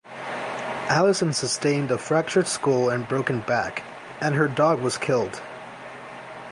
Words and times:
Allyson 0.89 1.31
sustained 1.31 1.91
a 1.91 1.97
fractured 1.99 2.47
skull 2.47 2.89
and 2.89 3.07
broken 3.07 3.41
back, 3.41 3.83
and 4.19 4.33
her 4.33 4.47
dog 4.47 4.79
was 4.81 4.97
killed. 4.97 5.39